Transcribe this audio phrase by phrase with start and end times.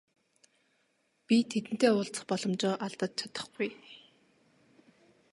[1.25, 3.69] Би тэдэнтэй уулзах боломжоо алдаж чадахгүй.